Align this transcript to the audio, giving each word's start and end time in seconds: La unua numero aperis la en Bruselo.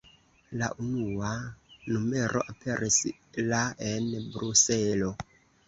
La 0.61 0.69
unua 0.85 1.33
numero 1.97 2.43
aperis 2.55 2.99
la 3.53 3.63
en 3.93 4.11
Bruselo. 4.33 5.15